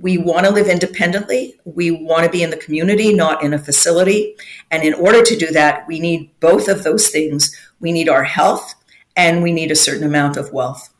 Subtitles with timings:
[0.00, 1.58] we want to live independently.
[1.64, 4.36] We want to be in the community, not in a facility.
[4.70, 7.54] And in order to do that, we need both of those things.
[7.80, 8.74] We need our health
[9.16, 10.92] and we need a certain amount of wealth.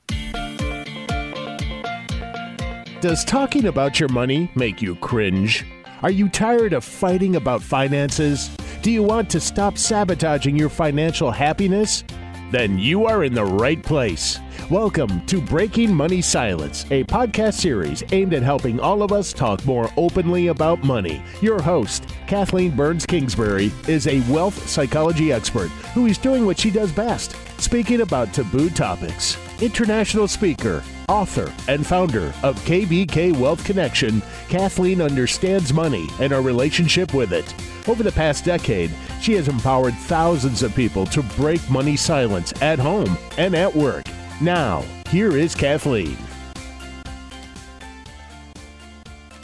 [3.01, 5.65] Does talking about your money make you cringe?
[6.03, 8.51] Are you tired of fighting about finances?
[8.83, 12.03] Do you want to stop sabotaging your financial happiness?
[12.51, 14.39] Then you are in the right place.
[14.71, 19.63] Welcome to Breaking Money Silence, a podcast series aimed at helping all of us talk
[19.67, 21.23] more openly about money.
[21.43, 26.71] Your host, Kathleen Burns Kingsbury, is a wealth psychology expert who is doing what she
[26.71, 29.37] does best speaking about taboo topics.
[29.61, 37.13] International speaker, author, and founder of KBK Wealth Connection, Kathleen understands money and our relationship
[37.13, 37.53] with it.
[37.89, 42.79] Over the past decade, she has empowered thousands of people to break money silence at
[42.79, 44.05] home and at work.
[44.41, 46.17] Now, here is Kathleen.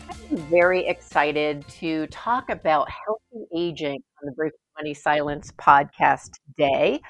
[0.08, 7.00] I'm very excited to talk about healthy aging on the Breaking Money Silence podcast today.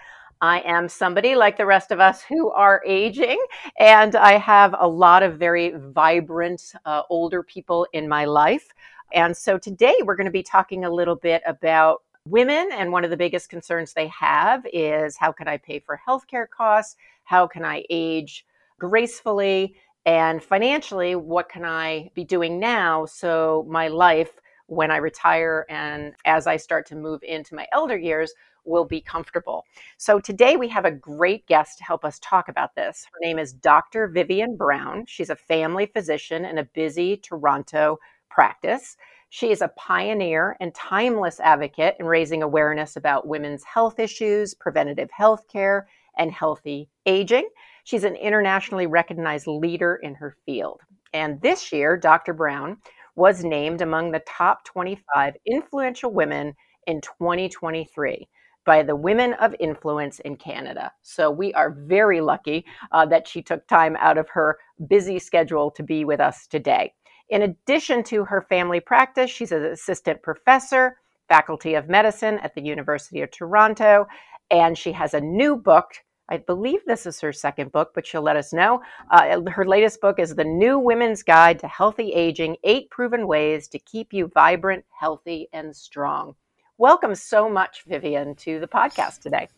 [0.44, 3.42] I am somebody like the rest of us who are aging,
[3.78, 8.68] and I have a lot of very vibrant uh, older people in my life.
[9.14, 13.04] And so today we're going to be talking a little bit about women, and one
[13.04, 16.96] of the biggest concerns they have is how can I pay for healthcare costs?
[17.22, 18.44] How can I age
[18.78, 19.76] gracefully?
[20.04, 24.32] And financially, what can I be doing now so my life,
[24.66, 28.34] when I retire and as I start to move into my elder years,
[28.64, 29.64] will be comfortable.
[29.96, 33.06] So today we have a great guest to help us talk about this.
[33.12, 34.08] Her name is Dr.
[34.08, 35.04] Vivien Brown.
[35.06, 37.98] She's a family physician in a busy Toronto
[38.30, 38.96] practice.
[39.30, 45.10] She is a pioneer and timeless advocate in raising awareness about women's health issues, preventative
[45.10, 47.48] health care, and healthy aging.
[47.84, 50.80] She's an internationally recognized leader in her field.
[51.12, 52.32] And this year, Dr.
[52.32, 52.76] Brown
[53.16, 56.54] was named among the top 25 influential women
[56.86, 58.28] in 2023
[58.64, 60.92] by the Women of Influence in Canada.
[61.02, 64.58] So we are very lucky uh, that she took time out of her
[64.88, 66.92] busy schedule to be with us today.
[67.30, 72.62] In addition to her family practice, she's an assistant professor, faculty of medicine at the
[72.62, 74.06] University of Toronto,
[74.50, 75.94] and she has a new book.
[76.28, 78.82] I believe this is her second book, but she'll let us know.
[79.10, 83.68] Uh, her latest book is The New Women's Guide to Healthy Aging Eight Proven Ways
[83.68, 86.34] to Keep You Vibrant, Healthy, and Strong.
[86.78, 89.48] Welcome so much, Vivien, to the podcast today.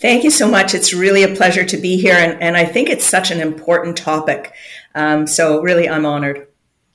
[0.00, 0.72] Thank you so much.
[0.72, 2.14] It's really a pleasure to be here.
[2.14, 4.54] And, and I think it's such an important topic.
[4.94, 6.46] Um, so, really, I'm honored.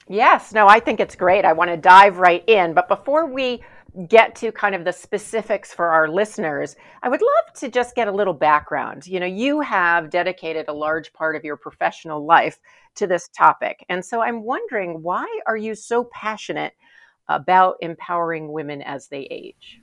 [0.07, 1.43] Yes, no, I think it's great.
[1.43, 2.73] I want to dive right in.
[2.73, 3.61] But before we
[4.07, 8.07] get to kind of the specifics for our listeners, I would love to just get
[8.07, 9.07] a little background.
[9.07, 12.59] You know, you have dedicated a large part of your professional life
[12.95, 13.85] to this topic.
[13.89, 16.73] And so I'm wondering why are you so passionate
[17.29, 19.79] about empowering women as they age?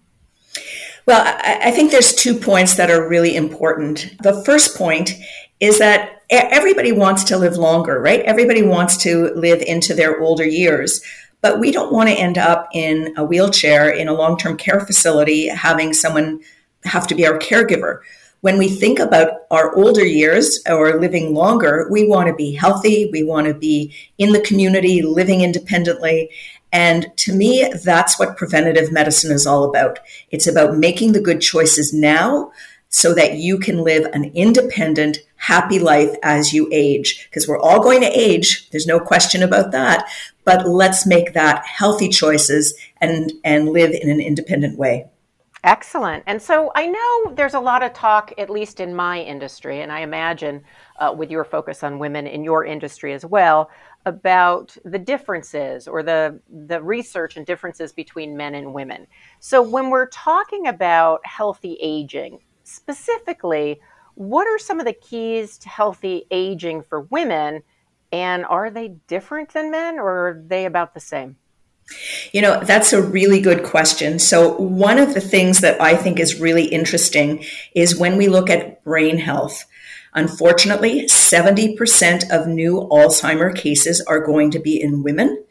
[1.06, 4.10] Well, I, think there's two points that are really important.
[4.22, 5.12] The first point
[5.60, 8.20] is that everybody wants to live longer, right?
[8.20, 11.00] Everybody wants to live into their older years.
[11.42, 14.80] But we don't want to end up in a wheelchair in a long term care
[14.80, 16.40] facility having someone
[16.84, 18.00] have to be our caregiver.
[18.40, 23.08] When we think about our older years or living longer, we want to be healthy.
[23.12, 26.30] We want to be in the community, living independently.
[26.76, 29.98] And to me, that's what preventative medicine is all about.
[30.28, 32.52] It's about making the good choices now
[32.90, 37.26] so that you can live an independent, happy life as you age.
[37.30, 40.04] Because we're all going to age, there's no question about that.
[40.44, 45.06] But let's make that healthy choices and, and live in an independent way.
[45.64, 46.24] Excellent.
[46.26, 49.90] And so I know there's a lot of talk, at least in my industry, and
[49.90, 50.62] I imagine
[50.98, 53.70] uh, with your focus on women in your industry as well,
[54.04, 59.06] about the differences or the the research and differences between men and women.
[59.40, 63.80] So when we're talking about healthy aging, specifically,
[64.14, 67.62] what are some of the keys to healthy aging for women
[68.12, 71.36] and are they different than men or are they about the same?
[72.32, 74.18] You know, that's a really good question.
[74.18, 77.44] So, one of the things that I think is really interesting
[77.74, 79.64] is when we look at brain health.
[80.16, 85.44] Unfortunately, 70% of new Alzheimer cases are going to be in women,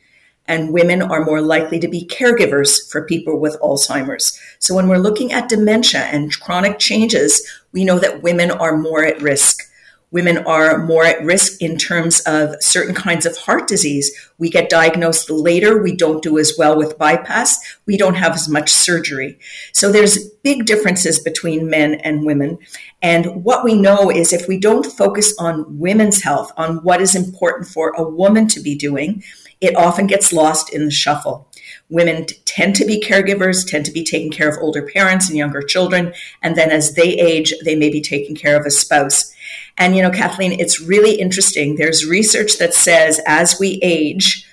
[0.48, 4.40] and women are more likely to be caregivers for people with Alzheimer's.
[4.58, 9.06] So when we're looking at dementia and chronic changes, we know that women are more
[9.06, 9.70] at risk.
[10.16, 14.10] Women are more at risk in terms of certain kinds of heart disease.
[14.38, 15.84] We get diagnosed later.
[15.84, 17.60] We don't do as well with bypass.
[17.86, 19.38] We don't have as much surgery.
[19.74, 22.60] So there's big differences between men and women.
[23.02, 27.14] And what we know is if we don't focus on women's health, on what is
[27.14, 29.22] important for a woman to be doing,
[29.60, 31.50] it often gets lost in the shuffle.
[31.90, 35.38] Women t- tend to be caregivers, tend to be taking care of older parents and
[35.38, 39.34] younger children, and then as they age, they may be taking care of a spouse.
[39.78, 41.76] And you know, Kathleen, it's really interesting.
[41.76, 44.48] There's research that says as we age,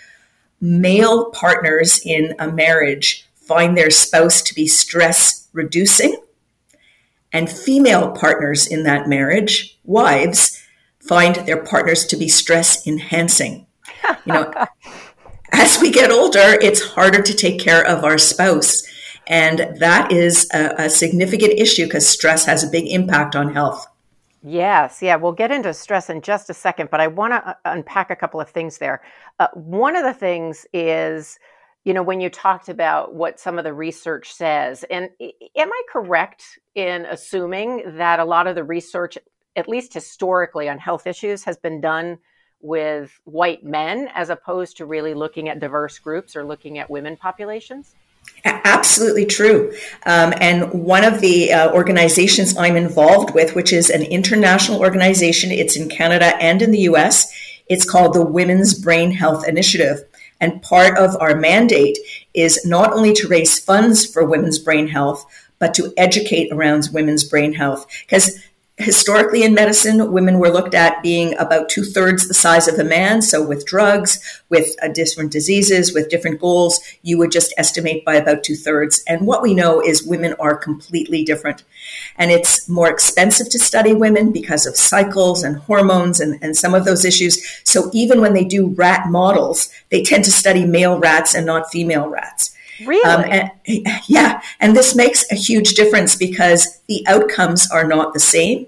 [0.60, 6.16] male partners in a marriage find their spouse to be stress reducing,
[7.32, 10.62] and female partners in that marriage, wives,
[11.00, 13.66] find their partners to be stress enhancing.
[14.24, 14.52] You know,
[15.72, 18.82] as we get older, it's harder to take care of our spouse.
[19.26, 23.86] And that is a, a significant issue because stress has a big impact on health.
[24.42, 27.54] Yes, yeah, we'll get into stress in just a second, but I want to uh,
[27.64, 29.02] unpack a couple of things there.
[29.38, 31.38] Uh, one of the things is,
[31.84, 35.82] you know, when you talked about what some of the research says, and am I
[35.90, 39.16] correct in assuming that a lot of the research,
[39.56, 42.18] at least historically on health issues, has been done
[42.62, 47.16] with white men as opposed to really looking at diverse groups or looking at women
[47.16, 47.94] populations?
[48.44, 49.72] Absolutely true.
[50.06, 55.50] Um, and one of the uh, organizations I'm involved with, which is an international organization,
[55.50, 57.32] it's in Canada and in the US,
[57.68, 60.04] it's called the Women's Brain Health Initiative.
[60.40, 61.98] And part of our mandate
[62.34, 65.24] is not only to raise funds for women's brain health,
[65.60, 67.86] but to educate around women's brain health.
[68.04, 68.40] Because
[68.82, 72.84] historically in medicine, women were looked at being about two thirds the size of a
[72.84, 73.22] man.
[73.22, 78.14] So, with drugs, with uh, different diseases, with different goals, you would just estimate by
[78.14, 79.02] about two thirds.
[79.06, 81.64] And what we know is women are completely different.
[82.16, 86.74] And it's more expensive to study women because of cycles and hormones and, and some
[86.74, 87.42] of those issues.
[87.64, 91.70] So, even when they do rat models, they tend to study male rats and not
[91.70, 92.52] female rats.
[92.86, 93.04] Really?
[93.04, 93.50] Um, and,
[94.06, 94.42] yeah.
[94.60, 98.66] And this makes a huge difference because the outcomes are not the same.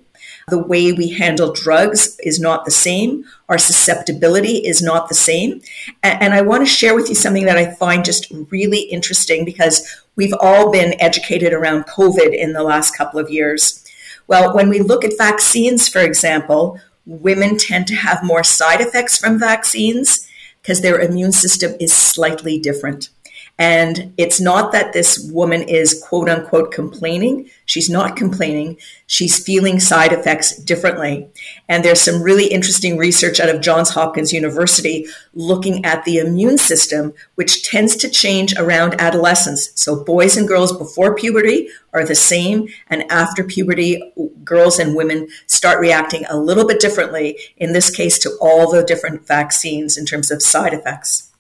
[0.49, 3.25] The way we handle drugs is not the same.
[3.49, 5.63] Our susceptibility is not the same.
[6.03, 9.45] And, and I want to share with you something that I find just really interesting
[9.45, 13.85] because we've all been educated around COVID in the last couple of years.
[14.27, 19.17] Well, when we look at vaccines, for example, women tend to have more side effects
[19.17, 20.29] from vaccines
[20.63, 23.11] because their immune system is slightly different.
[23.57, 27.49] And it's not that this woman is quote unquote complaining.
[27.67, 28.79] She's not complaining.
[29.07, 31.29] She's feeling side effects differently.
[31.69, 36.59] And there's some really interesting research out of Johns Hopkins University looking at the immune
[36.59, 39.71] system, which tends to change around adolescence.
[39.77, 42.67] So boys and girls before puberty are the same.
[42.89, 44.13] And after puberty,
[44.43, 48.83] girls and women start reacting a little bit differently, in this case, to all the
[48.83, 51.31] different vaccines in terms of side effects.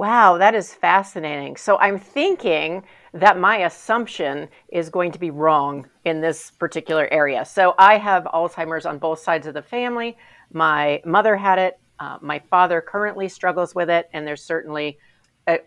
[0.00, 1.56] Wow, that is fascinating.
[1.56, 7.44] So I'm thinking that my assumption is going to be wrong in this particular area.
[7.44, 10.16] So I have Alzheimer's on both sides of the family.
[10.54, 11.78] My mother had it.
[11.98, 14.96] Uh, my father currently struggles with it, and there's certainly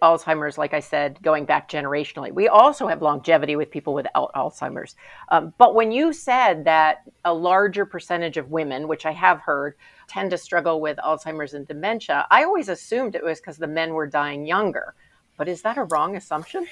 [0.02, 2.32] Alzheimer's, like I said, going back generationally.
[2.32, 4.96] We also have longevity with people with Alzheimer's.
[5.30, 9.76] Um, but when you said that a larger percentage of women, which I have heard,
[10.08, 13.94] tend to struggle with Alzheimer's and dementia, I always assumed it was because the men
[13.94, 14.96] were dying younger.
[15.38, 16.68] But is that a wrong assumption?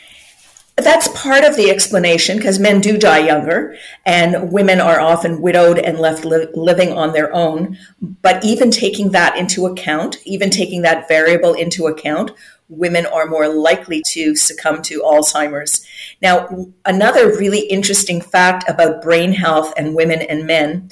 [0.84, 3.76] That's part of the explanation because men do die younger
[4.06, 7.78] and women are often widowed and left li- living on their own.
[8.02, 12.32] But even taking that into account, even taking that variable into account,
[12.70, 15.86] women are more likely to succumb to Alzheimer's.
[16.22, 20.90] Now, another really interesting fact about brain health and women and men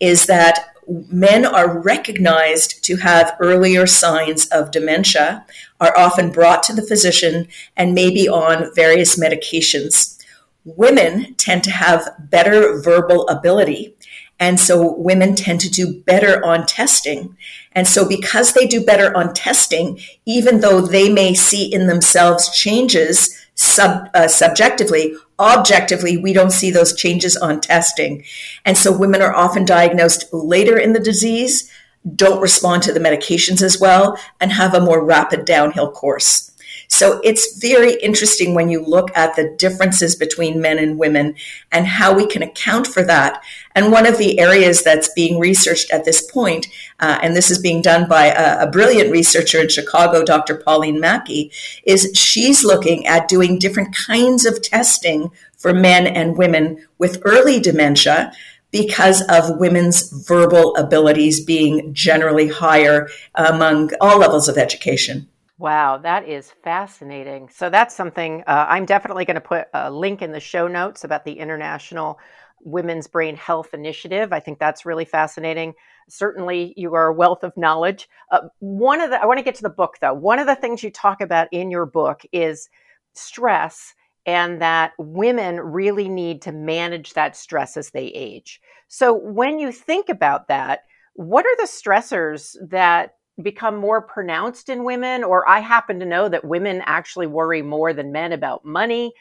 [0.00, 0.66] is that
[1.10, 5.46] men are recognized to have earlier signs of dementia,
[5.80, 10.18] are often brought to the physician, and may be on various medications.
[10.64, 13.94] Women tend to have better verbal ability.
[14.38, 17.36] And so women tend to do better on testing.
[17.72, 22.54] And so because they do better on testing, even though they may see in themselves
[22.56, 28.24] changes sub, uh, subjectively, objectively, we don't see those changes on testing.
[28.64, 31.70] And so women are often diagnosed later in the disease,
[32.16, 36.50] don't respond to the medications as well, and have a more rapid downhill course.
[36.90, 41.36] So it's very interesting when you look at the differences between men and women
[41.70, 43.44] and how we can account for that.
[43.76, 46.66] And one of the areas that's being researched at this point,
[46.98, 50.56] uh, and this is being done by a, a, brilliant researcher in Chicago, Dr.
[50.56, 51.52] Pauline Maki,
[51.84, 57.60] is she's looking at doing different kinds of testing for men and women with early
[57.60, 58.32] dementia
[58.70, 65.28] because of women's verbal abilities being generally higher among all levels of education.
[65.58, 67.50] Wow, that is fascinating.
[67.52, 71.04] So that's something uh, I'm definitely going to put a link in the show notes
[71.04, 72.18] about the International
[72.62, 74.32] Women's Brain Health Initiative.
[74.32, 75.74] I think that's really fascinating.
[76.08, 78.08] Certainly, you are a wealth of knowledge.
[78.30, 80.14] Uh, one of the, I want to get to the book though.
[80.14, 82.68] One of the things you talk about in your book is
[83.12, 83.94] stress
[84.26, 88.60] and that women really need to manage that stress as they age.
[88.88, 90.80] So, when you think about that,
[91.14, 95.24] what are the stressors that become more pronounced in women?
[95.24, 99.12] Or I happen to know that women actually worry more than men about money.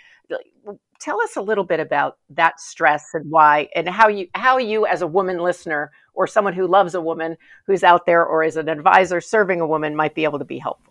[0.99, 4.85] Tell us a little bit about that stress and why, and how you how you
[4.85, 8.57] as a woman listener or someone who loves a woman who's out there or is
[8.57, 10.88] an advisor serving a woman might be able to be helpful.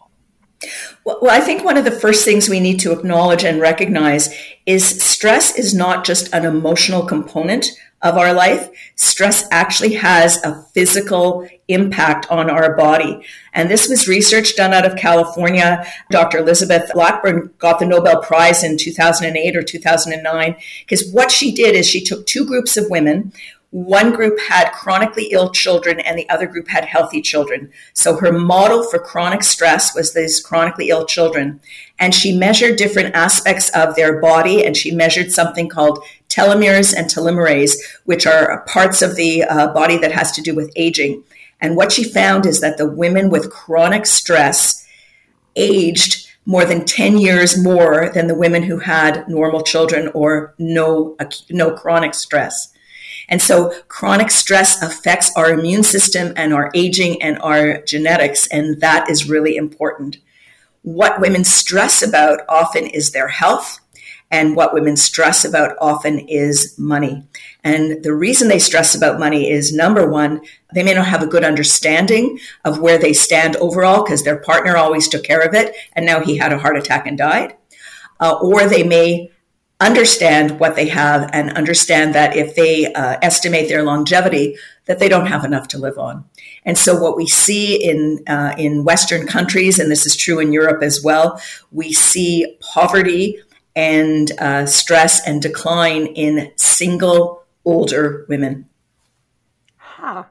[1.05, 4.35] Well, I think one of the first things we need to acknowledge and recognize
[4.67, 7.71] is stress is not just an emotional component
[8.03, 8.69] of our life.
[8.95, 13.25] Stress actually has a physical impact on our body.
[13.53, 15.85] And this was research done out of California.
[16.11, 16.39] Dr.
[16.39, 21.89] Elizabeth Blackburn got the Nobel Prize in 2008 or 2009 because what she did is
[21.89, 23.33] she took two groups of women
[23.71, 27.71] one group had chronically ill children and the other group had healthy children.
[27.93, 31.61] So her model for chronic stress was these chronically ill children.
[31.99, 37.09] And she measured different aspects of their body and she measured something called telomeres and
[37.09, 41.23] telomerase, which are parts of the uh, body that has to do with aging.
[41.61, 44.87] And what she found is that the women with chronic stress
[45.57, 51.15] aged more than 10 years more than the women who had normal children or no,
[51.51, 52.73] no chronic stress.
[53.29, 58.47] And so chronic stress affects our immune system and our aging and our genetics.
[58.49, 60.19] And that is really important.
[60.83, 63.81] What women stress about often is their health.
[64.31, 67.25] And what women stress about often is money.
[67.65, 70.43] And the reason they stress about money is number one,
[70.75, 74.77] they may not have a good understanding of where they stand overall because their partner
[74.77, 77.57] always took care of it and now he had a heart attack and died.
[78.21, 79.31] Uh, or they may
[79.81, 84.57] understand what they have and understand that if they uh, estimate their longevity
[84.87, 86.25] that they don't have enough to live on.
[86.65, 90.53] And so what we see in uh, in western countries and this is true in
[90.53, 93.39] europe as well we see poverty
[93.77, 98.69] and uh, stress and decline in single older women.
[99.77, 100.25] Huh.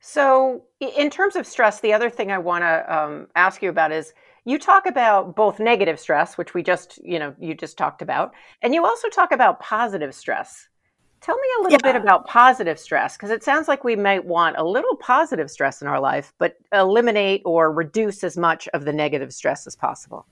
[0.00, 3.92] So in terms of stress the other thing i want to um, ask you about
[3.92, 4.12] is
[4.50, 8.32] you talk about both negative stress which we just you know you just talked about
[8.62, 10.68] and you also talk about positive stress
[11.20, 11.92] tell me a little yeah.
[11.92, 15.80] bit about positive stress because it sounds like we might want a little positive stress
[15.80, 20.26] in our life but eliminate or reduce as much of the negative stress as possible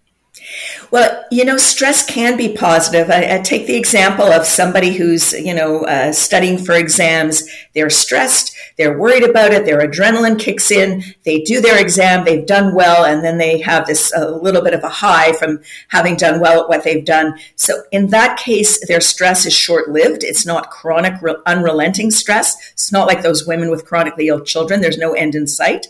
[0.90, 3.10] well, you know, stress can be positive.
[3.10, 7.46] I, I take the example of somebody who's, you know, uh, studying for exams.
[7.74, 12.46] They're stressed, they're worried about it, their adrenaline kicks in, they do their exam, they've
[12.46, 16.16] done well, and then they have this a little bit of a high from having
[16.16, 17.38] done well at what they've done.
[17.56, 20.24] So in that case, their stress is short lived.
[20.24, 22.56] It's not chronic, unrelenting stress.
[22.72, 24.80] It's not like those women with chronically ill children.
[24.80, 25.88] There's no end in sight.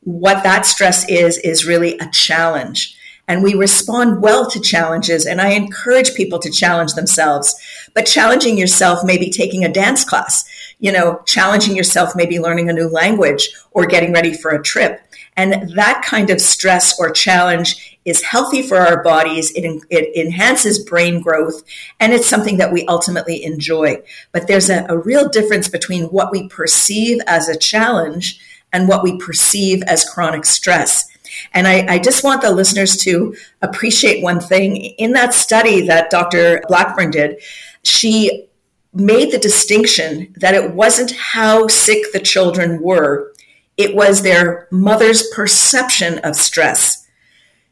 [0.00, 5.26] What that stress is, is really a challenge and we respond well to challenges.
[5.26, 7.54] And I encourage people to challenge themselves.
[7.94, 10.44] But challenging yourself may be taking a dance class.
[10.78, 14.62] You know, challenging yourself may be learning a new language or getting ready for a
[14.62, 15.00] trip.
[15.36, 19.52] And that kind of stress or challenge is healthy for our bodies.
[19.52, 21.62] It, it enhances brain growth
[22.00, 24.02] and it's something that we ultimately enjoy.
[24.32, 28.40] But there's a, a real difference between what we perceive as a challenge
[28.72, 31.08] and what we perceive as chronic stress.
[31.52, 34.76] And I, I, just want the listeners to appreciate one thing.
[34.76, 36.62] In that study that Dr.
[36.68, 37.40] Blackburn did,
[37.82, 38.48] she
[38.92, 43.32] made the distinction that it wasn't how sick the children were,
[43.76, 47.06] it was their mother's perception of stress.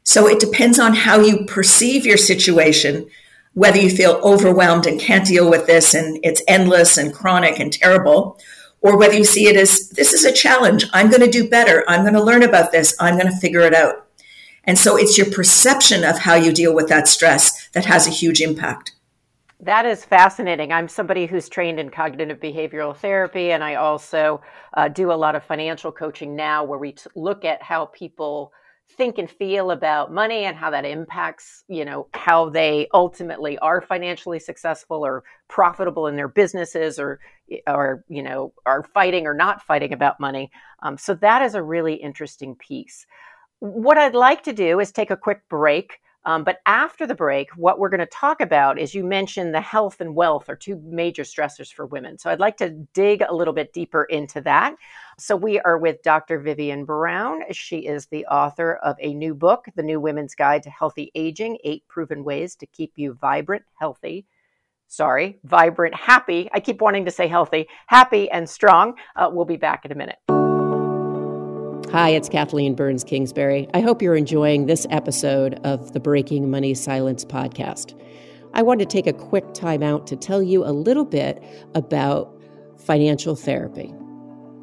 [0.03, 3.09] So it depends on how you perceive your situation,
[3.53, 7.71] whether you feel overwhelmed and can't deal with this and it's endless and chronic and
[7.71, 8.37] terrible,
[8.83, 10.85] or whether you see it as this is a challenge.
[10.93, 11.83] I'm going to do better.
[11.87, 12.95] I'm going to learn about this.
[12.99, 14.07] I'm going to figure it out.
[14.65, 18.11] And so it's your perception of how you deal with that stress that has a
[18.11, 18.91] huge impact.
[19.59, 20.73] That is fascinating.
[20.73, 24.41] I'm somebody who's trained in cognitive behavioral therapy, and I also
[24.73, 28.51] uh, do a lot of financial coaching now where we t- look at how people
[28.93, 33.81] think and feel about money and how that impacts you know how they ultimately are
[33.81, 37.19] financially successful or profitable in their businesses or
[37.67, 41.63] or you know are fighting or not fighting about money um, so that is a
[41.63, 43.05] really interesting piece
[43.59, 47.49] what i'd like to do is take a quick break um, but after the break,
[47.57, 50.81] what we're going to talk about is you mentioned the health and wealth are two
[50.85, 52.17] major stressors for women.
[52.17, 54.75] So I'd like to dig a little bit deeper into that.
[55.19, 56.39] So we are with Dr.
[56.39, 57.41] Vivien Brown.
[57.51, 61.59] She is the author of a new book, The New Women's Guide to Healthy Aging
[61.63, 64.25] Eight Proven Ways to Keep You Vibrant, Healthy.
[64.87, 66.49] Sorry, vibrant, happy.
[66.53, 68.95] I keep wanting to say healthy, happy, and strong.
[69.15, 70.19] Uh, we'll be back in a minute.
[71.91, 73.67] Hi, it's Kathleen Burns Kingsbury.
[73.73, 77.99] I hope you're enjoying this episode of the Breaking Money Silence podcast.
[78.53, 81.43] I want to take a quick time out to tell you a little bit
[81.75, 82.39] about
[82.77, 83.93] financial therapy.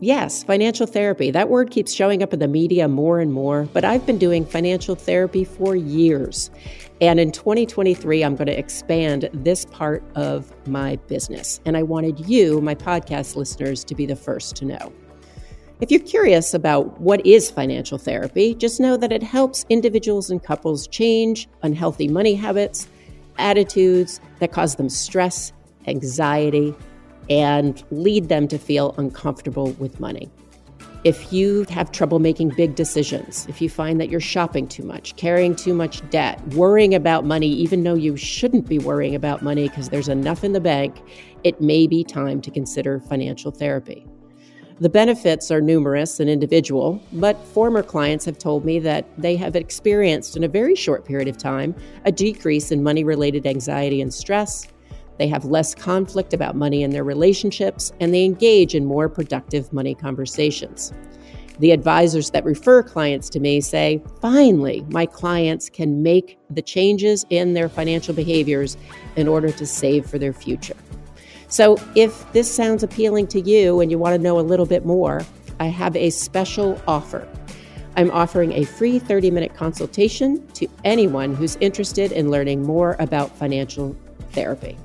[0.03, 1.31] Yes, financial therapy.
[1.31, 4.47] That word keeps showing up in the media more and more, but I've been doing
[4.47, 6.51] financial therapy for years.
[7.03, 11.61] And in 2023, I'm going to expand this part of my business.
[11.67, 14.91] And I wanted you, my podcast listeners, to be the first to know.
[15.83, 20.43] If you're curious about what is financial therapy, just know that it helps individuals and
[20.43, 22.89] couples change unhealthy money habits,
[23.37, 25.53] attitudes that cause them stress,
[25.87, 26.75] anxiety,
[27.31, 30.29] and lead them to feel uncomfortable with money.
[31.03, 35.17] If you have trouble making big decisions, if you find that you're shopping too much,
[35.17, 39.69] carrying too much debt, worrying about money, even though you shouldn't be worrying about money
[39.69, 41.01] because there's enough in the bank,
[41.43, 44.07] it may be time to consider financial therapy.
[44.81, 49.57] The benefits are numerous and individual, but former clients have told me that they have
[49.57, 54.13] experienced in a very short period of time a decrease in money related anxiety and
[54.13, 54.67] stress.
[55.21, 59.71] They have less conflict about money in their relationships, and they engage in more productive
[59.71, 60.95] money conversations.
[61.59, 67.27] The advisors that refer clients to me say, finally, my clients can make the changes
[67.29, 68.79] in their financial behaviors
[69.17, 70.77] in order to save for their future.
[71.49, 74.87] So, if this sounds appealing to you and you want to know a little bit
[74.87, 75.21] more,
[75.59, 77.29] I have a special offer.
[77.95, 83.37] I'm offering a free 30 minute consultation to anyone who's interested in learning more about
[83.37, 83.95] financial
[84.31, 84.79] therapy.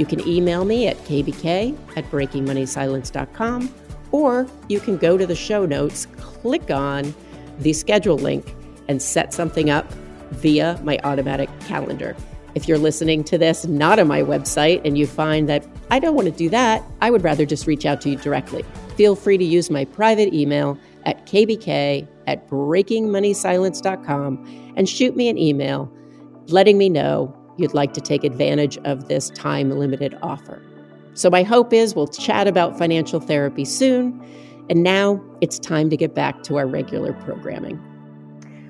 [0.00, 3.74] You can email me at kbk at breakingmoneysilence.com
[4.12, 7.14] or you can go to the show notes, click on
[7.58, 8.54] the schedule link,
[8.88, 9.92] and set something up
[10.30, 12.16] via my automatic calendar.
[12.54, 16.14] If you're listening to this not on my website and you find that I don't
[16.14, 18.64] want to do that, I would rather just reach out to you directly.
[18.96, 25.36] Feel free to use my private email at kbk at breakingmoneysilence.com and shoot me an
[25.36, 25.92] email
[26.48, 30.62] letting me know you'd like to take advantage of this time limited offer.
[31.14, 34.24] So, my hope is we'll chat about financial therapy soon.
[34.70, 37.84] And now it's time to get back to our regular programming.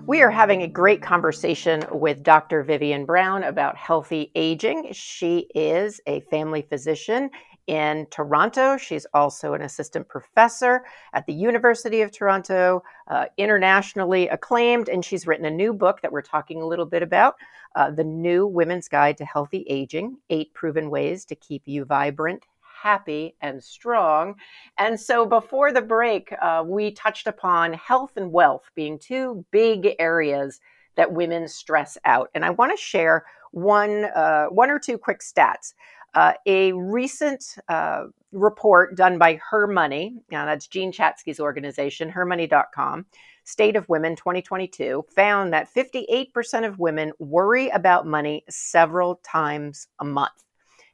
[0.06, 2.64] We are having a great conversation with Dr.
[2.64, 4.88] Vivien Brown about healthy aging.
[4.92, 7.30] She is a family physician
[7.66, 8.76] in Toronto.
[8.76, 15.26] She's also an assistant professor at the University of Toronto, uh, internationally acclaimed, and she's
[15.26, 17.36] written a new book that we're talking a little bit about
[17.74, 22.44] uh, The New Women's Guide to Healthy Aging Eight Proven Ways to Keep You Vibrant,
[22.82, 24.34] happy and strong.
[24.78, 29.94] And so before the break, uh, we touched upon health and wealth being two big
[29.98, 30.60] areas
[30.96, 32.30] that women stress out.
[32.34, 35.74] And I want to share one, uh, one or two quick stats.
[36.14, 43.06] Uh, a recent uh, report done by Her Money, now that's Jean Chatzky's organization, hermoney.com,
[43.50, 50.04] State of Women 2022, found that 58% of women worry about money several times a
[50.04, 50.44] month.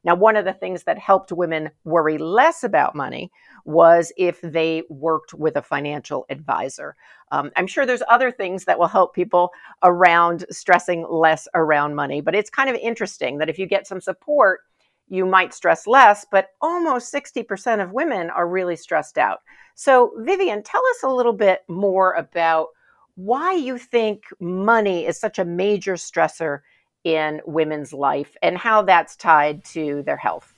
[0.04, 3.30] Now, one of the things that helped women worry less about money
[3.64, 6.94] was if they worked with a financial advisor.
[7.32, 9.50] Um, I'm sure there's other things that will help people
[9.82, 14.00] around stressing less around money, but it's kind of interesting that if you get some
[14.00, 14.60] support,
[15.08, 19.40] you might stress less, but almost 60% of women are really stressed out.
[19.74, 22.68] So, Vivien, tell us a little bit more about
[23.14, 26.60] why you think money is such a major stressor
[27.04, 30.52] in women's life and how that's tied to their health.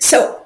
[0.00, 0.42] So,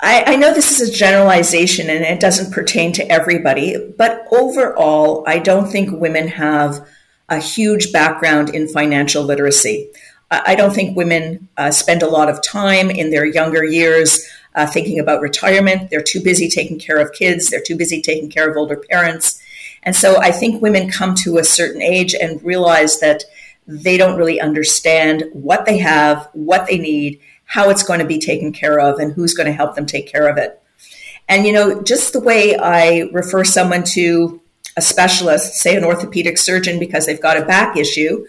[0.00, 5.24] I, I, know this is a generalization and it doesn't pertain to everybody, but overall,
[5.26, 6.86] I don't think women have
[7.28, 9.90] a huge background in financial literacy.
[10.30, 14.66] I don't think women uh, spend a lot of time in their younger years uh,
[14.66, 15.88] thinking about retirement.
[15.90, 19.40] They're too busy taking care of kids, they're too busy taking care of older parents.
[19.84, 23.24] And so I think women come to a certain age and realize that
[23.66, 28.18] they don't really understand what they have, what they need, how it's going to be
[28.18, 30.60] taken care of, and who's going to help them take care of it.
[31.28, 34.40] And, you know, just the way I refer someone to
[34.76, 38.26] a specialist, say an orthopedic surgeon, because they've got a back issue,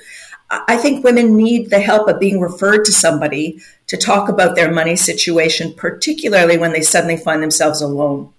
[0.52, 4.72] I think women need the help of being referred to somebody to talk about their
[4.72, 8.34] money situation, particularly when they suddenly find themselves alone.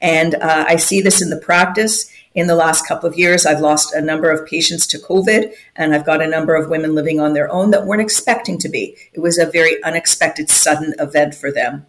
[0.00, 2.10] And uh, I see this in the practice.
[2.34, 5.94] In the last couple of years, I've lost a number of patients to COVID, and
[5.94, 8.96] I've got a number of women living on their own that weren't expecting to be.
[9.12, 11.86] It was a very unexpected, sudden event for them.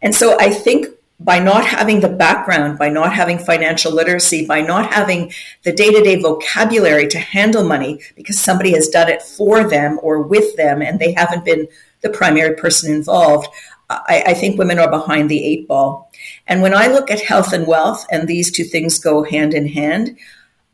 [0.00, 0.88] And so I think
[1.24, 5.32] by not having the background, by not having financial literacy, by not having
[5.62, 9.98] the day to day vocabulary to handle money because somebody has done it for them
[10.02, 11.68] or with them and they haven't been
[12.00, 13.48] the primary person involved,
[13.88, 16.10] I, I think women are behind the eight ball.
[16.46, 19.68] And when I look at health and wealth, and these two things go hand in
[19.68, 20.18] hand,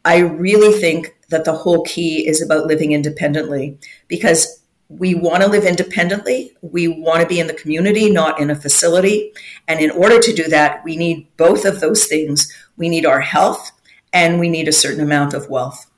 [0.05, 4.58] I really think that the whole key is about living independently because
[4.89, 6.57] we want to live independently.
[6.63, 9.33] We want to be in the community, not in a facility.
[9.67, 12.53] And in order to do that, we need both of those things.
[12.77, 13.71] We need our health
[14.13, 15.91] and we need a certain amount of wealth.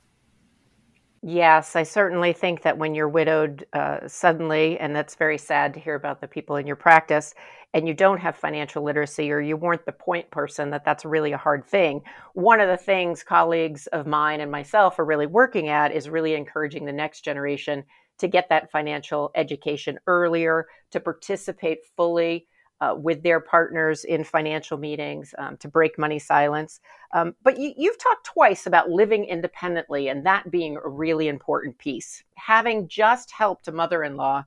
[1.23, 5.79] Yes, I certainly think that when you're widowed uh, suddenly, and that's very sad to
[5.79, 7.35] hear about the people in your practice,
[7.73, 11.31] and you don't have financial literacy or you weren't the point person, that that's really
[11.31, 12.01] a hard thing.
[12.33, 16.33] One of the things colleagues of mine and myself are really working at is really
[16.33, 17.85] encouraging the next generation
[18.21, 22.47] to get that financial education earlier, to participate fully
[22.79, 26.79] uh, with their partners in financial meetings, um, to break money silence.
[27.13, 31.77] Um, but you, you've talked twice about living independently and that being a really important
[31.79, 32.23] piece.
[32.35, 34.45] Having just helped a mother in law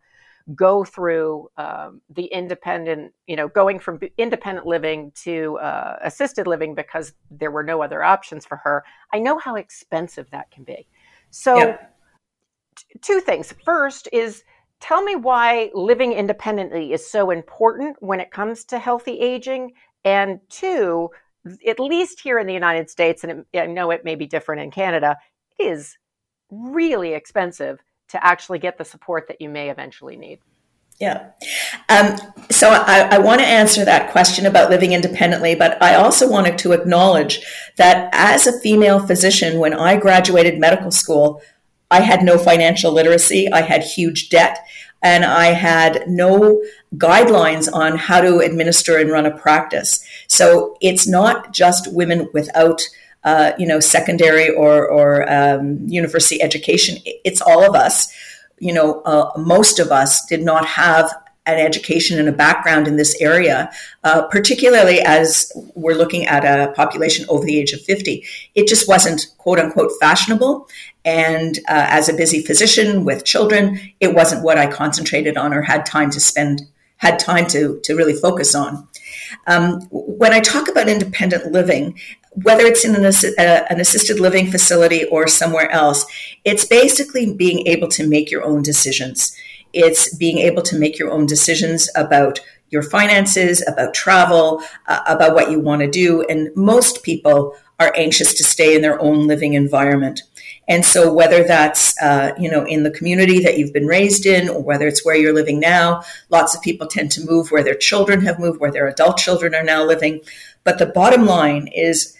[0.54, 6.76] go through um, the independent, you know, going from independent living to uh, assisted living
[6.76, 8.84] because there were no other options for her.
[9.12, 10.86] I know how expensive that can be.
[11.30, 11.86] So, yeah.
[13.00, 13.54] Two things.
[13.64, 14.42] First is
[14.80, 19.72] tell me why living independently is so important when it comes to healthy aging.
[20.04, 21.10] And two,
[21.66, 24.62] at least here in the United States, and it, I know it may be different
[24.62, 25.16] in Canada,
[25.58, 25.96] is
[26.50, 30.40] really expensive to actually get the support that you may eventually need?
[31.00, 31.30] Yeah.
[31.88, 32.16] Um,
[32.50, 36.56] so I, I want to answer that question about living independently, but I also wanted
[36.58, 37.40] to acknowledge
[37.76, 41.42] that as a female physician, when I graduated medical school,
[41.94, 43.42] I had no financial literacy.
[43.52, 44.58] I had huge debt
[45.00, 46.60] and I had no
[46.96, 50.04] guidelines on how to administer and run a practice.
[50.26, 52.80] So it's not just women without
[53.22, 56.98] uh, you know, secondary or, or um, university education.
[57.24, 58.12] It's all of us.
[58.58, 61.06] You know, uh, most of us did not have
[61.46, 63.70] an education and a background in this area,
[64.02, 68.24] uh, particularly as we're looking at a population over the age of 50.
[68.54, 70.68] It just wasn't quote unquote fashionable.
[71.04, 75.60] And uh, as a busy physician with children, it wasn't what I concentrated on or
[75.60, 76.62] had time to spend,
[76.96, 78.88] had time to, to really focus on.
[79.46, 81.98] Um, when I talk about independent living,
[82.42, 86.06] whether it's in an, uh, an, assisted living facility or somewhere else,
[86.44, 89.36] it's basically being able to make your own decisions.
[89.74, 95.34] It's being able to make your own decisions about your finances, about travel, uh, about
[95.34, 96.22] what you want to do.
[96.22, 100.22] And most people are anxious to stay in their own living environment.
[100.66, 104.48] And so, whether that's uh, you know in the community that you've been raised in,
[104.48, 107.74] or whether it's where you're living now, lots of people tend to move where their
[107.74, 110.20] children have moved, where their adult children are now living.
[110.62, 112.16] But the bottom line is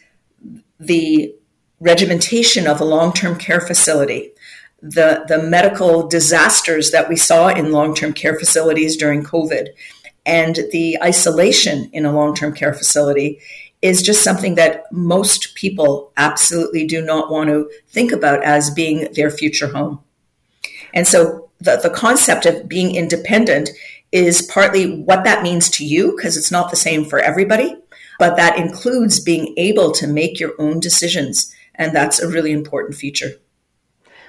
[0.78, 1.34] the
[1.80, 4.32] regimentation of a long-term care facility,
[4.86, 9.68] the the medical disasters that we saw in long-term care facilities during COVID,
[10.26, 13.40] and the isolation in a long-term care facility
[13.80, 19.08] is just something that most people absolutely do not want to think about as being
[19.12, 20.00] their future home.
[20.92, 23.70] And so the, the concept of being independent
[24.12, 27.76] is partly what that means to you, because it's not the same for everybody,
[28.18, 31.54] but that includes being able to make your own decisions.
[31.74, 33.32] And that's a really important feature.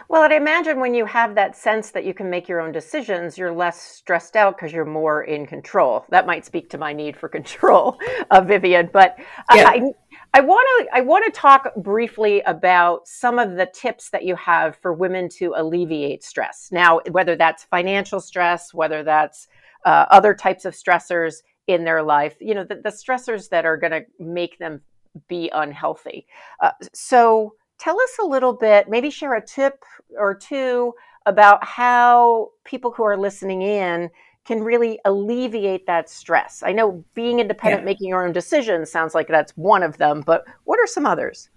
[0.07, 3.37] Well, I'd imagine when you have that sense that you can make your own decisions,
[3.37, 6.05] you're less stressed out because you're more in control.
[6.09, 7.97] That might speak to my need for control,
[8.31, 8.89] uh, Vivien.
[8.91, 9.15] But
[9.53, 9.67] yeah.
[9.67, 9.91] I,
[10.33, 14.35] I want to I want to talk briefly about some of the tips that you
[14.35, 16.69] have for women to alleviate stress.
[16.71, 19.47] Now, whether that's financial stress, whether that's
[19.85, 21.35] uh, other types of stressors
[21.67, 24.81] in their life, you know, the, the stressors that are going to make them
[25.27, 26.27] be unhealthy.
[26.59, 29.83] Uh, so tell us a little bit, maybe share a tip
[30.17, 30.93] or two
[31.25, 34.09] about how people who are listening in
[34.45, 36.61] can really alleviate that stress.
[36.63, 37.85] I know being independent, yeah.
[37.85, 41.49] making your own decisions sounds like that's one of them, but what are some others?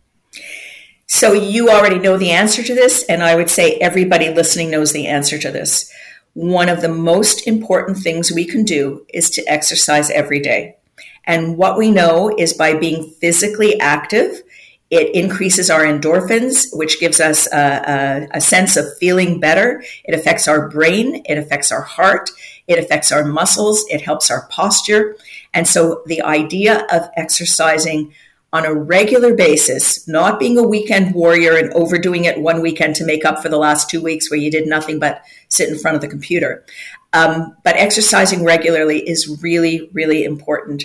[1.07, 4.93] So you already know the answer to this, and I would say everybody listening knows
[4.93, 5.91] the answer to this.
[6.35, 10.77] One of the most important things we can do is to exercise every day.
[11.25, 14.43] And what we know is by being physically active,
[14.91, 19.83] it increases our endorphins, which gives us a, a, a, sense of feeling better.
[20.05, 21.23] It affects our brain.
[21.27, 22.31] It affects our heart.
[22.67, 23.85] It affects our muscles.
[23.91, 25.17] It helps our posture.
[25.53, 28.15] And so the idea of exercising
[28.51, 33.05] on a regular basis, not being a weekend warrior and overdoing it one weekend to
[33.05, 35.97] make up for the last two weeks where you did nothing but sit in front
[35.97, 36.65] of the computer.
[37.13, 40.85] Um, but exercising regularly is really, really important.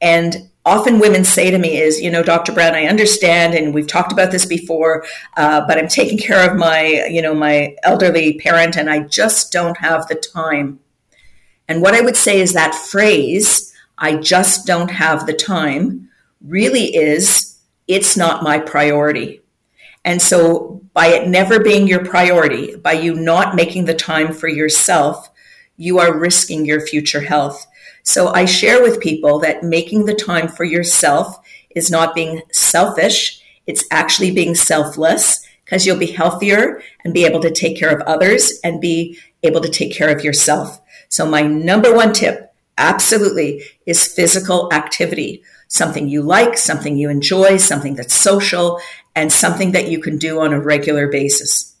[0.00, 2.52] And often women say to me is, you know, Dr.
[2.52, 5.04] Brown, I understand, and we've talked about this before,
[5.36, 9.52] uh, but I'm taking care of my, you know, my elderly parent, and I just
[9.52, 10.78] don't have the time.
[11.68, 16.08] And what I would say is that phrase, I just don't have the time,
[16.42, 17.58] really is,
[17.88, 19.40] it's not my priority.
[20.04, 24.48] And so, by it never being your priority, by you not making the time for
[24.48, 25.30] yourself,
[25.76, 27.66] you are risking your future health.
[28.02, 31.38] So, I share with people that making the time for yourself
[31.74, 37.40] is not being selfish, it's actually being selfless because you'll be healthier and be able
[37.40, 40.80] to take care of others and be able to take care of yourself.
[41.08, 47.56] So, my number one tip absolutely is physical activity something you like, something you enjoy,
[47.56, 48.78] something that's social,
[49.16, 51.74] and something that you can do on a regular basis.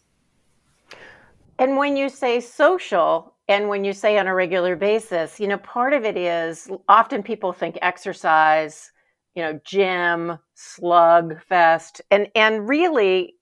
[1.58, 5.58] And when you say social, and when you say on a regular basis, you know,
[5.58, 8.92] part of it is often people think exercise,
[9.34, 13.34] you know, gym, slug fest, and and really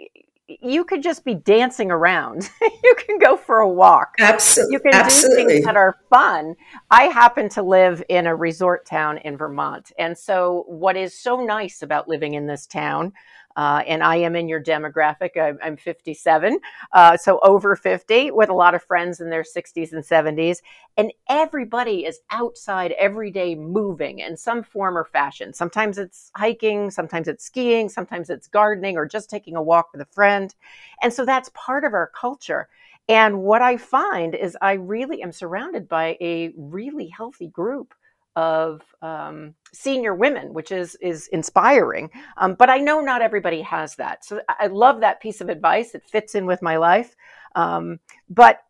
[0.63, 2.49] you could just be dancing around.
[2.83, 4.15] you can go for a walk.
[4.19, 4.73] Absolutely.
[4.73, 5.45] You can Absolutely.
[5.45, 6.55] do things that are fun.
[6.91, 9.93] I happen to live in a resort town in Vermont.
[9.99, 13.13] And so, what is so nice about living in this town
[13.57, 15.41] uh, and I am in your demographic.
[15.41, 16.59] I'm, I'm 57,
[16.93, 20.59] uh, so over 50, with a lot of friends in their 60s and 70s.
[20.97, 25.53] And everybody is outside every day moving in some form or fashion.
[25.53, 30.01] Sometimes it's hiking, sometimes it's skiing, sometimes it's gardening, or just taking a walk with
[30.01, 30.55] a friend.
[31.03, 32.69] And so that's part of our culture.
[33.09, 37.95] And what I find is I really am surrounded by a really healthy group
[38.37, 42.11] of um, senior women, which is is inspiring.
[42.37, 45.95] Um, but I know not everybody has that, so I love that piece of advice.
[45.95, 47.15] It fits in with my life.
[47.55, 48.61] Um, but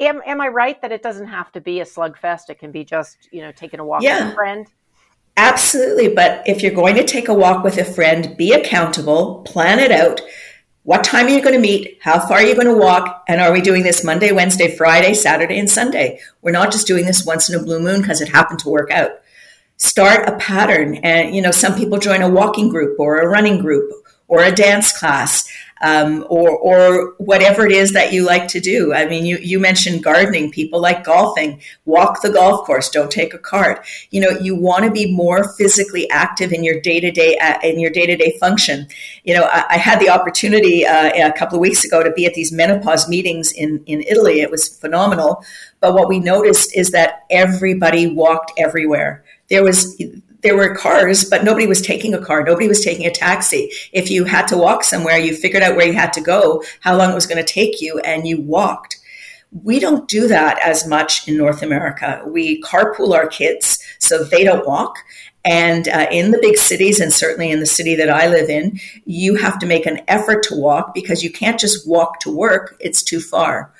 [0.00, 2.50] am am I right that it doesn't have to be a slugfest?
[2.50, 4.24] It can be just you know taking a walk yeah.
[4.24, 4.66] with a friend.
[5.36, 9.78] Absolutely, but if you're going to take a walk with a friend, be accountable, plan
[9.78, 10.20] it out
[10.84, 11.98] what time are you going to meet?
[12.00, 13.24] How far are you going to walk?
[13.28, 16.18] And are we doing this Monday, Wednesday, Friday, Saturday, and Sunday?
[16.40, 18.90] We're not just doing this once in a blue moon because it happened to work
[18.90, 19.12] out.
[19.76, 20.96] Start a pattern.
[20.96, 23.92] And, you know, some people join a walking group or a running group
[24.26, 25.48] or a dance class
[25.82, 28.94] um, or, or whatever it is that you like to do.
[28.94, 30.50] I mean, you, you mentioned gardening.
[30.50, 31.60] People like golfing.
[31.84, 32.88] Walk the golf course.
[32.88, 33.84] Don't take a cart.
[34.10, 37.80] You know, you want to be more physically active in your day to day in
[37.80, 38.86] your day to day function.
[39.24, 42.26] You know, I, I had the opportunity uh, a couple of weeks ago to be
[42.26, 44.40] at these menopause meetings in in Italy.
[44.40, 45.44] It was phenomenal.
[45.80, 49.24] But what we noticed is that everybody walked everywhere.
[49.48, 50.00] There was
[50.42, 52.44] there were cars, but nobody was taking a car.
[52.44, 53.70] Nobody was taking a taxi.
[53.92, 56.96] If you had to walk somewhere, you figured out where you had to go, how
[56.96, 58.98] long it was going to take you, and you walked.
[59.62, 62.22] We don't do that as much in North America.
[62.26, 64.96] We carpool our kids so they don't walk.
[65.44, 68.78] And uh, in the big cities, and certainly in the city that I live in,
[69.04, 72.76] you have to make an effort to walk because you can't just walk to work,
[72.80, 73.72] it's too far.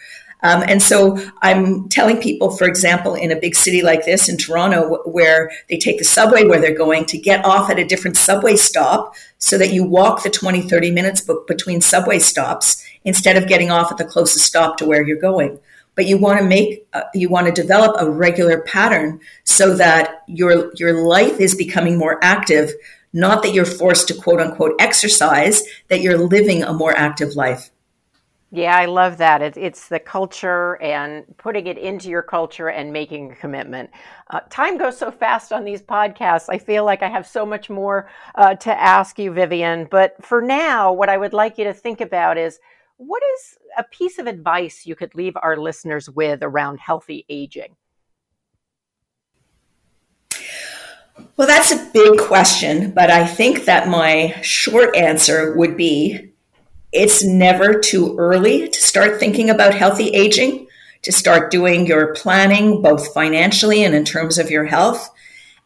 [0.42, 4.36] Um, and so I'm telling people, for example, in a big city like this in
[4.36, 8.16] Toronto, where they take the subway where they're going to get off at a different
[8.16, 13.48] subway stop so that you walk the 20, 30 minutes between subway stops instead of
[13.48, 15.58] getting off at the closest stop to where you're going.
[15.94, 20.22] But you want to make, uh, you want to develop a regular pattern so that
[20.26, 22.72] your, your life is becoming more active,
[23.12, 27.71] not that you're forced to quote unquote exercise, that you're living a more active life.
[28.54, 29.40] Yeah, I love that.
[29.40, 33.88] It's, it's the culture and putting it into your culture and making a commitment.
[34.28, 36.50] Uh, time goes so fast on these podcasts.
[36.50, 39.88] I feel like I have so much more uh, to ask you, Vivien.
[39.90, 42.60] But for now, what I would like you to think about is
[42.98, 47.74] what is a piece of advice you could leave our listeners with around healthy aging?
[51.38, 56.31] Well, that's a big question, but I think that my short answer would be
[56.92, 60.66] it's never too early to start thinking about healthy aging,
[61.02, 65.10] to start doing your planning, both financially and in terms of your health.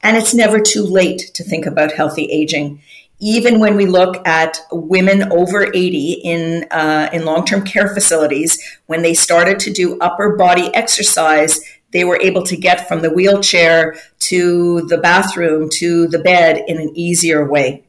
[0.02, 2.80] And it's never too late to think about healthy aging.
[3.18, 8.78] Even when we look at women over 80 in, uh, in long term care facilities,
[8.86, 11.60] when they started to do upper body exercise,
[11.92, 16.76] they were able to get from the wheelchair to the bathroom to the bed in
[16.78, 17.85] an easier way.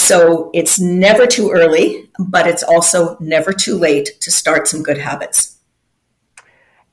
[0.00, 4.96] So it's never too early, but it's also never too late to start some good
[4.96, 5.58] habits.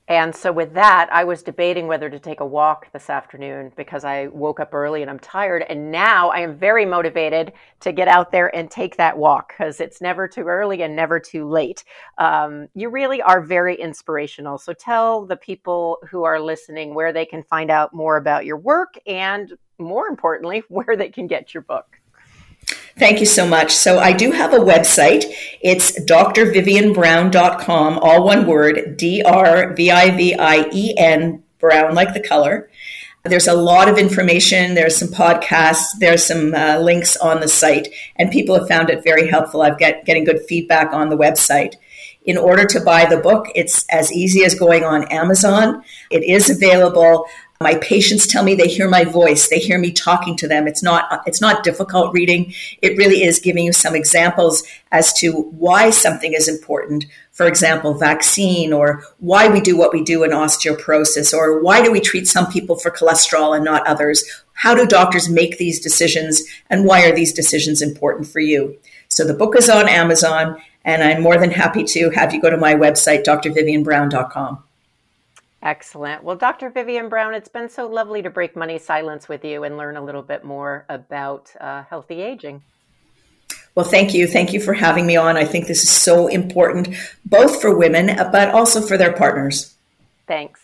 [0.09, 4.03] And so, with that, I was debating whether to take a walk this afternoon because
[4.03, 5.65] I woke up early and I'm tired.
[5.69, 9.79] And now I am very motivated to get out there and take that walk because
[9.79, 11.85] it's never too early and never too late.
[12.17, 14.57] Um, you really are very inspirational.
[14.57, 18.57] So, tell the people who are listening where they can find out more about your
[18.57, 21.96] work and, more importantly, where they can get your book.
[22.99, 23.73] Thank you so much.
[23.73, 25.25] So I do have a website.
[25.61, 32.15] It's drvivienbrown.com, all one word, D R V I V I E N brown like
[32.15, 32.69] the color.
[33.23, 34.73] There's a lot of information.
[34.73, 35.97] There's some podcasts.
[35.99, 39.61] There's some uh, links on the site, and people have found it very helpful.
[39.61, 41.75] I've get getting good feedback on the website.
[42.25, 45.83] In order to buy the book, it's as easy as going on Amazon.
[46.11, 47.25] It is available.
[47.59, 49.49] My patients tell me they hear my voice.
[49.49, 50.67] They hear me talking to them.
[50.67, 52.53] It's not it's not difficult reading.
[52.83, 57.05] It really is giving you some examples as to why something is important.
[57.31, 61.91] For example, vaccine or why we do what we do in osteoporosis or why do
[61.91, 64.23] we treat some people for cholesterol and not others?
[64.53, 68.77] How do doctors make these decisions and why are these decisions important for you?
[69.07, 72.51] So the book is on Amazon and I'm more than happy to have you go
[72.51, 74.63] to my website drvivienbrown.com.
[75.61, 76.23] Excellent.
[76.23, 76.69] Well, Dr.
[76.69, 80.03] Vivien Brown, it's been so lovely to break money silence with you and learn a
[80.03, 82.61] little bit more about uh, healthy aging.
[83.73, 84.27] Well, thank you.
[84.27, 85.37] Thank you for having me on.
[85.37, 89.75] I think this is so important, both for women, but also for their partners.
[90.27, 90.61] Thanks.